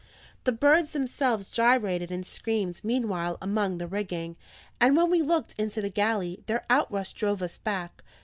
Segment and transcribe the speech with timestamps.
[0.45, 4.35] The birds themselves gyrated and screamed meanwhile among the rigging;
[4.79, 8.03] and when we looked into the galley, their outrush drove us back.